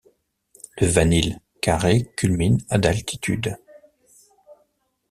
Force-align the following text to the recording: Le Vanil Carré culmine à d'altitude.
Le 0.79 0.87
Vanil 0.87 1.39
Carré 1.61 2.11
culmine 2.15 2.57
à 2.71 2.79
d'altitude. 2.79 3.57